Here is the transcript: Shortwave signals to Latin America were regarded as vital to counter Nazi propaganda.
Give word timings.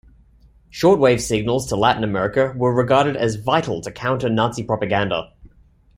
Shortwave 0.71 1.21
signals 1.21 1.67
to 1.67 1.75
Latin 1.75 2.03
America 2.03 2.55
were 2.57 2.73
regarded 2.73 3.15
as 3.15 3.35
vital 3.35 3.81
to 3.81 3.91
counter 3.91 4.29
Nazi 4.29 4.63
propaganda. 4.63 5.31